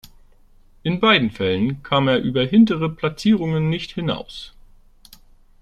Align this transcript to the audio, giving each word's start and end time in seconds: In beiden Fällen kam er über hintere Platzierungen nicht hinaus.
In 0.81 0.99
beiden 0.99 1.29
Fällen 1.29 1.83
kam 1.83 2.07
er 2.07 2.17
über 2.17 2.43
hintere 2.43 2.89
Platzierungen 2.89 3.69
nicht 3.69 3.91
hinaus. 3.91 4.51